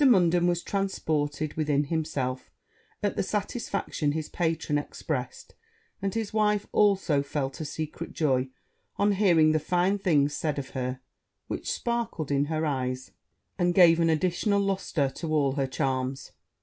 [0.03, 2.49] Munden was transported within himself
[3.03, 5.53] at the satisfaction his patron expressed;
[6.01, 8.49] and his wife also felt a secret joy
[8.97, 11.01] on hearing the fine things said of her,
[11.47, 13.11] which sparkled in her eyes,
[13.59, 16.31] and gave an additional lustre to all her charms.